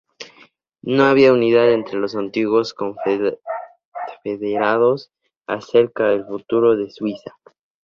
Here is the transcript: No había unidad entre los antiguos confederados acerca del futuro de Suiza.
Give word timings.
No 0.81 1.03
había 1.03 1.31
unidad 1.31 1.71
entre 1.71 1.99
los 1.99 2.15
antiguos 2.15 2.73
confederados 2.73 5.11
acerca 5.45 6.07
del 6.07 6.25
futuro 6.25 6.75
de 6.75 6.89
Suiza. 6.89 7.37